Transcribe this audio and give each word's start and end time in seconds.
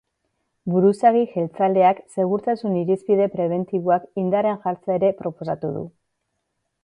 Buruzagi 0.75 1.19
jeltzaleak 1.33 1.99
segurtasun 2.15 2.79
irizpide 2.79 3.27
prebentiboak 3.35 4.09
indarrean 4.23 4.59
jartzea 4.65 4.97
ere 5.01 5.11
proposatu 5.23 5.71
du. 5.77 5.85